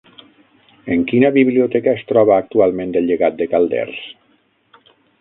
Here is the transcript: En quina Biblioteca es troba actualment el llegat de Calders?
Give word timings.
En 0.95 1.03
quina 1.11 1.31
Biblioteca 1.35 1.93
es 1.99 2.03
troba 2.13 2.35
actualment 2.39 2.99
el 3.03 3.09
llegat 3.13 3.41
de 3.43 3.51
Calders? 3.55 4.05